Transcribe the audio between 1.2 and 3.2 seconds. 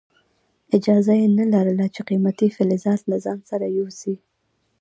نه لرله چې قیمتي فلزات له